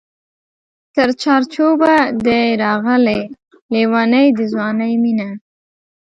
تر 0.95 1.09
چار 1.21 1.41
چوبه 1.53 1.93
دی 2.25 2.41
راغلې 2.63 3.19
لېونۍ 3.73 4.27
د 4.37 4.39
ځوانۍ 4.51 4.93
مینه 5.03 5.29